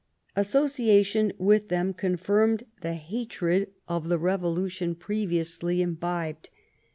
Association 0.35 1.31
with 1.37 1.67
them 1.67 1.93
confirmed 1.93 2.63
the 2.81 2.95
hatred 2.95 3.69
of 3.87 4.09
the 4.09 4.17
Revolution 4.17 4.95
previously 4.95 5.79
imbibed. 5.83 6.49